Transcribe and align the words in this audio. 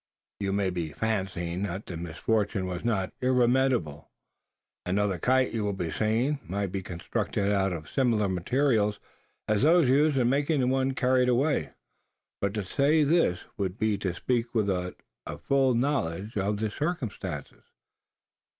You 0.39 0.51
may 0.51 0.71
be 0.71 0.91
fancying, 0.93 1.61
that 1.67 1.85
the 1.85 1.95
misfortune 1.95 2.65
was 2.65 2.83
not 2.83 3.13
irremediable. 3.21 4.09
Another 4.83 5.19
kite, 5.19 5.53
you 5.53 5.63
will 5.63 5.73
be 5.73 5.91
saying, 5.91 6.39
might 6.43 6.71
be 6.71 6.81
constructed 6.81 7.51
out 7.53 7.71
of 7.71 7.87
similar 7.87 8.27
materials 8.27 8.99
as 9.47 9.61
those 9.61 9.87
used 9.89 10.17
in 10.17 10.27
making 10.27 10.59
the 10.61 10.65
one 10.65 10.93
carried 10.95 11.29
away. 11.29 11.73
But 12.41 12.55
to 12.55 12.65
say 12.65 13.03
this, 13.03 13.41
would 13.57 13.77
be 13.77 13.95
to 13.99 14.15
speak 14.15 14.55
without 14.55 14.99
a 15.27 15.37
full 15.37 15.75
knowledge 15.75 16.35
of 16.35 16.57
the 16.57 16.71
circumstances. 16.71 17.61